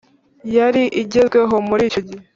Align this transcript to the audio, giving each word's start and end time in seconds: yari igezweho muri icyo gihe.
yari 0.55 0.83
igezweho 1.01 1.55
muri 1.69 1.83
icyo 1.89 2.01
gihe. 2.07 2.23